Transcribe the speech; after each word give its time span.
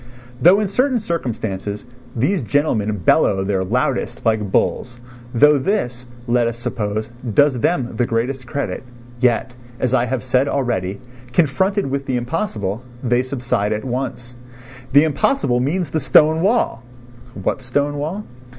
Though 0.41 0.59
in 0.59 0.67
certain 0.67 0.97
circumstances 0.99 1.85
these 2.15 2.41
gentlemen 2.41 2.97
bellow 2.97 3.43
their 3.43 3.63
loudest 3.63 4.25
like 4.25 4.51
bulls, 4.51 4.99
though 5.31 5.59
this, 5.59 6.07
let 6.25 6.47
us 6.47 6.57
suppose, 6.57 7.11
does 7.35 7.59
them 7.59 7.97
the 7.97 8.07
greatest 8.07 8.47
credit, 8.47 8.81
yet, 9.19 9.53
as 9.79 9.93
I 9.93 10.05
have 10.05 10.23
said 10.23 10.47
already, 10.47 10.99
confronted 11.33 11.85
with 11.85 12.07
the 12.07 12.17
impossible 12.17 12.81
they 13.03 13.21
subside 13.21 13.73
at 13.73 13.85
once. 13.85 14.33
The 14.91 15.03
impossible 15.03 15.59
means 15.59 15.91
the 15.91 15.99
stone 15.99 16.41
wall! 16.41 16.81
What 17.35 17.61
stone 17.61 17.97
wall? 17.99 18.23